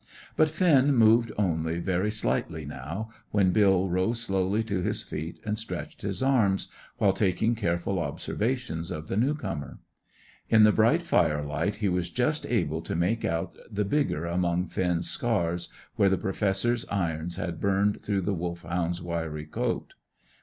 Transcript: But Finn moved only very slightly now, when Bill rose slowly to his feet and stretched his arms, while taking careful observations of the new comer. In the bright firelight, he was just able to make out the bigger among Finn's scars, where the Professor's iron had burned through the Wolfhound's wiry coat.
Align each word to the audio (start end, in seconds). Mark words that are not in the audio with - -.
But 0.35 0.49
Finn 0.49 0.95
moved 0.95 1.31
only 1.37 1.77
very 1.79 2.09
slightly 2.09 2.65
now, 2.65 3.11
when 3.29 3.51
Bill 3.51 3.87
rose 3.87 4.19
slowly 4.19 4.63
to 4.63 4.81
his 4.81 5.03
feet 5.03 5.39
and 5.45 5.59
stretched 5.59 6.01
his 6.01 6.23
arms, 6.23 6.69
while 6.97 7.13
taking 7.13 7.53
careful 7.53 7.99
observations 7.99 8.89
of 8.89 9.09
the 9.09 9.15
new 9.15 9.35
comer. 9.35 9.77
In 10.49 10.63
the 10.63 10.71
bright 10.71 11.03
firelight, 11.03 11.75
he 11.75 11.87
was 11.87 12.09
just 12.09 12.47
able 12.47 12.81
to 12.81 12.95
make 12.95 13.23
out 13.23 13.55
the 13.69 13.85
bigger 13.85 14.25
among 14.25 14.65
Finn's 14.65 15.07
scars, 15.07 15.69
where 15.97 16.09
the 16.09 16.17
Professor's 16.17 16.83
iron 16.89 17.29
had 17.37 17.61
burned 17.61 18.01
through 18.01 18.21
the 18.21 18.33
Wolfhound's 18.33 19.03
wiry 19.03 19.45
coat. 19.45 19.93